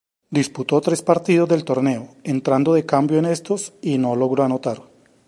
[0.31, 4.81] Disputó tres partidos del torneo, entrando de cambio en estos y no logró anotar.